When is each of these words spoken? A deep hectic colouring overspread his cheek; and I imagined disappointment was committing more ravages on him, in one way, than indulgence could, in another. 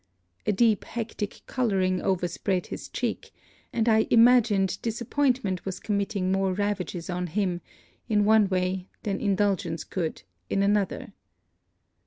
A 0.47 0.51
deep 0.51 0.83
hectic 0.85 1.41
colouring 1.45 2.01
overspread 2.01 2.65
his 2.65 2.89
cheek; 2.89 3.29
and 3.71 3.87
I 3.87 4.07
imagined 4.09 4.81
disappointment 4.81 5.63
was 5.63 5.79
committing 5.79 6.31
more 6.31 6.53
ravages 6.55 7.07
on 7.07 7.27
him, 7.27 7.61
in 8.09 8.25
one 8.25 8.49
way, 8.49 8.87
than 9.03 9.21
indulgence 9.21 9.83
could, 9.83 10.23
in 10.49 10.63
another. 10.63 11.13